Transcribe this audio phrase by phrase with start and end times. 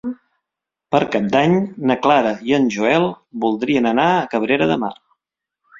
[0.95, 1.53] Per Cap d'Any
[1.91, 3.07] na Clara i en Joel
[3.45, 4.95] voldrien anar a Cabrera de Mar.